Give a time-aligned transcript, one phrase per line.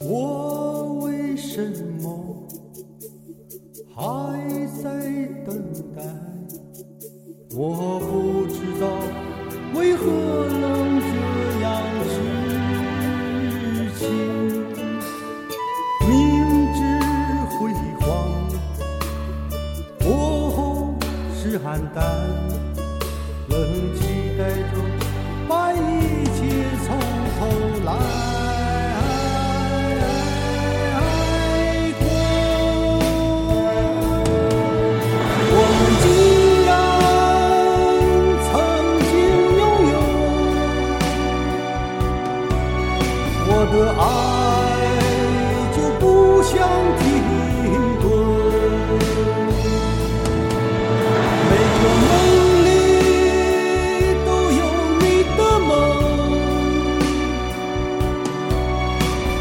[0.00, 1.70] 我为什
[2.00, 2.48] 么
[3.94, 4.90] 还在
[5.46, 6.02] 等待？
[7.56, 8.84] 我不知道
[9.78, 10.02] 为何
[10.48, 11.12] 能这
[11.62, 11.64] 样
[12.10, 12.12] 痴
[13.96, 14.02] 情
[16.08, 16.10] 明
[16.74, 16.76] 知
[17.54, 17.54] 辉
[18.00, 18.02] 煌
[20.02, 20.04] 过
[20.50, 20.58] 后
[21.32, 22.02] 是暗淡
[23.48, 23.54] 仍
[23.94, 24.02] 期
[24.36, 24.74] 待着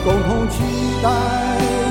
[0.04, 0.60] 共同期
[1.02, 1.83] 待。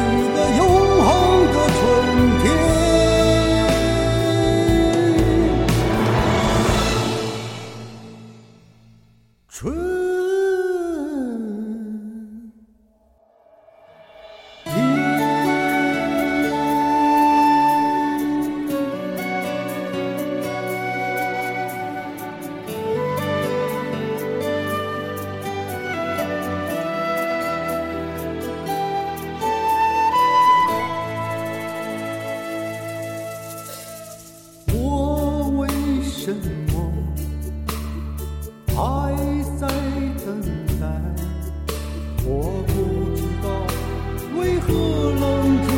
[44.68, 44.74] 为何
[45.18, 45.22] 能
[45.66, 45.68] 这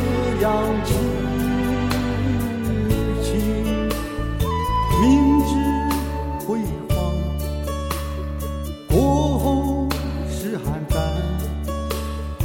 [0.42, 0.46] 样
[0.84, 0.88] 痴
[3.22, 3.32] 情，
[5.00, 5.02] 明
[5.44, 5.50] 知
[6.46, 6.46] 辉
[6.88, 6.92] 煌
[8.88, 8.94] 过
[9.38, 9.88] 后
[10.30, 10.96] 是黯淡，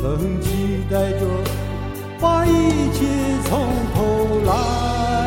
[0.01, 0.47] 仍期
[0.89, 1.21] 待着
[2.19, 2.49] 把一
[2.93, 2.97] 切
[3.45, 3.49] 从
[3.93, 3.97] 头
[4.45, 5.18] 来。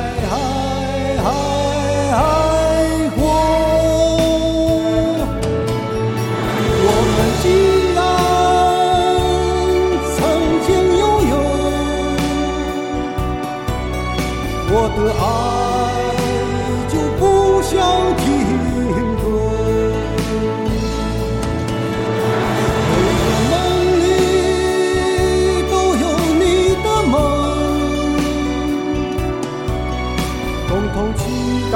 [14.74, 15.22] 我的爱
[16.88, 17.22] 就不
[17.60, 17.70] 想
[18.16, 18.24] 停
[19.20, 19.22] 顿。
[22.88, 23.52] 每个梦
[24.00, 24.02] 里
[25.70, 26.04] 都有
[26.40, 26.42] 你
[26.82, 27.14] 的梦，
[30.70, 31.20] 共同期
[31.70, 31.74] 待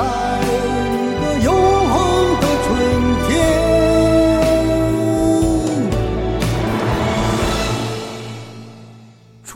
[0.80, 1.46] 一个永
[1.92, 1.94] 恒
[2.40, 2.66] 的春
[3.28, 3.30] 天。
[9.44, 9.54] 春